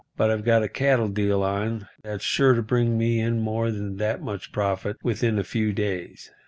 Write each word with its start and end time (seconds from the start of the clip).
But 0.17 0.31
I've 0.31 0.43
got 0.43 0.63
a 0.63 0.67
cattle 0.67 1.09
deal 1.09 1.43
on 1.43 1.87
that's 2.01 2.23
sure 2.23 2.55
to 2.55 2.63
bring 2.63 2.97
me 2.97 3.19
in 3.19 3.39
more 3.39 3.69
than 3.69 3.97
that 3.97 4.19
much 4.19 4.51
profit 4.51 4.97
within 5.03 5.37
a 5.37 5.43
few 5.43 5.73
days." 5.73 6.31